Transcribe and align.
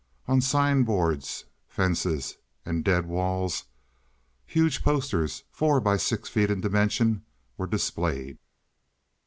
On 0.27 0.41
sign 0.41 0.81
boards, 0.81 1.45
fences, 1.67 2.35
and 2.65 2.83
dead 2.83 3.05
walls 3.05 3.65
huge 4.47 4.81
posters, 4.83 5.43
four 5.51 5.79
by 5.79 5.97
six 5.97 6.27
feet 6.27 6.49
in 6.49 6.59
dimension, 6.59 7.23
were 7.55 7.67
displayed. 7.67 8.39